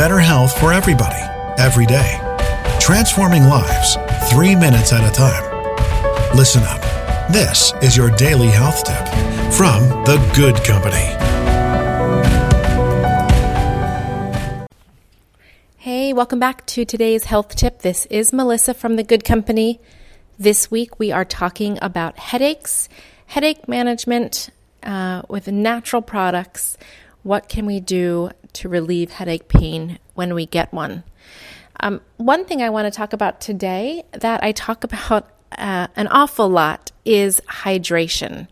[0.00, 1.20] better health for everybody,
[1.58, 2.18] every day.
[2.80, 3.98] Transforming lives,
[4.30, 5.44] three minutes at a time.
[6.34, 6.80] Listen up.
[7.30, 9.06] This is your daily health tip
[9.52, 11.04] from The Good Company.
[15.76, 17.82] Hey, welcome back to today's health tip.
[17.82, 19.80] This is Melissa from The Good Company.
[20.38, 22.88] This week we are talking about headaches,
[23.26, 24.48] headache management
[24.82, 26.78] uh, with natural products.
[27.22, 31.04] What can we do to relieve headache pain when we get one?
[31.80, 36.08] Um, one thing I want to talk about today that I talk about uh, an
[36.08, 38.48] awful lot is hydration.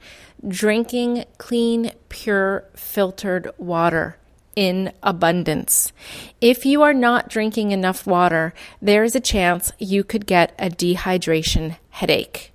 [0.46, 4.16] Drinking clean, pure, filtered water
[4.54, 5.92] in abundance.
[6.40, 10.68] If you are not drinking enough water, there is a chance you could get a
[10.68, 12.52] dehydration headache.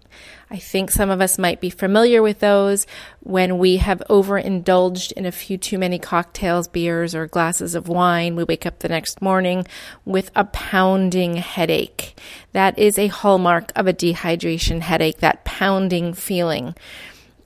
[0.53, 2.85] I think some of us might be familiar with those
[3.21, 8.35] when we have overindulged in a few too many cocktails, beers, or glasses of wine.
[8.35, 9.65] We wake up the next morning
[10.05, 12.15] with a pounding headache.
[12.51, 16.75] That is a hallmark of a dehydration headache, that pounding feeling.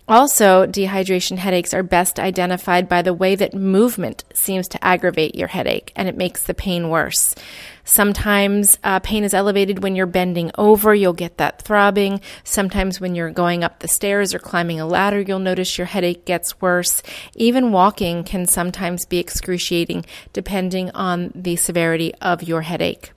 [0.09, 5.49] Also, dehydration headaches are best identified by the way that movement seems to aggravate your
[5.49, 7.35] headache and it makes the pain worse.
[7.83, 12.21] Sometimes uh, pain is elevated when you're bending over, you'll get that throbbing.
[12.45, 16.23] Sometimes when you're going up the stairs or climbing a ladder, you'll notice your headache
[16.23, 17.03] gets worse.
[17.35, 23.11] Even walking can sometimes be excruciating depending on the severity of your headache.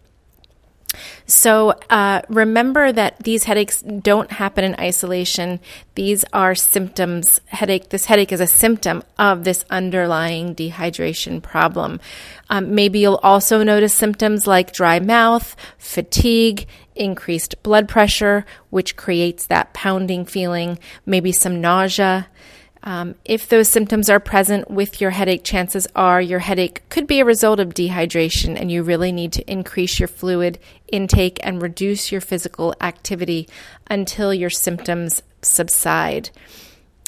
[1.30, 5.60] So uh, remember that these headaches don't happen in isolation.
[5.94, 7.40] These are symptoms.
[7.46, 7.90] Headache.
[7.90, 12.00] This headache is a symptom of this underlying dehydration problem.
[12.48, 19.46] Um, maybe you'll also notice symptoms like dry mouth, fatigue, increased blood pressure, which creates
[19.46, 20.80] that pounding feeling.
[21.06, 22.26] Maybe some nausea.
[22.82, 27.20] Um, if those symptoms are present with your headache, chances are your headache could be
[27.20, 30.58] a result of dehydration, and you really need to increase your fluid
[30.90, 33.48] intake and reduce your physical activity
[33.90, 36.30] until your symptoms subside.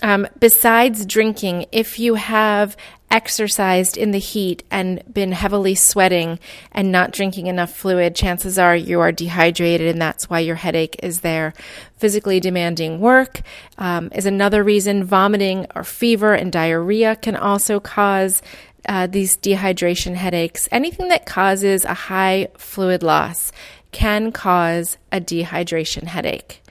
[0.02, 2.76] Um, besides drinking, if you have
[3.12, 6.40] exercised in the heat and been heavily sweating
[6.72, 10.96] and not drinking enough fluid, chances are you are dehydrated and that's why your headache
[11.02, 11.52] is there.
[11.98, 13.42] Physically demanding work
[13.78, 15.04] um, is another reason.
[15.04, 18.42] Vomiting or fever and diarrhea can also cause
[18.88, 20.66] uh, these dehydration headaches.
[20.72, 23.52] Anything that causes a high fluid loss
[23.92, 26.62] can cause a dehydration headache.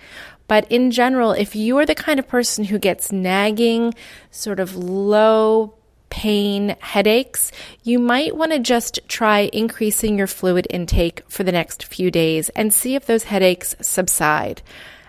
[0.47, 3.93] But in general, if you are the kind of person who gets nagging,
[4.31, 5.75] sort of low
[6.11, 7.51] pain, headaches,
[7.81, 12.49] you might want to just try increasing your fluid intake for the next few days
[12.49, 14.61] and see if those headaches subside.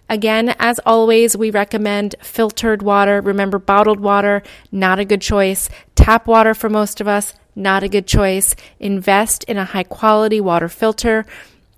[0.09, 3.21] Again, as always, we recommend filtered water.
[3.21, 5.69] Remember, bottled water, not a good choice.
[5.95, 8.55] Tap water for most of us, not a good choice.
[8.79, 11.27] Invest in a high quality water filter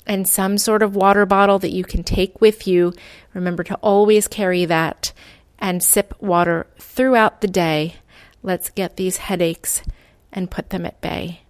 [0.06, 2.92] and some sort of water bottle that you can take with you.
[3.32, 5.12] Remember to always carry that
[5.58, 7.96] and sip water throughout the day
[8.44, 9.82] Let's get these headaches
[10.30, 11.40] and put them at bay.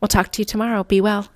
[0.00, 0.84] We'll talk to you tomorrow.
[0.84, 1.28] Be well.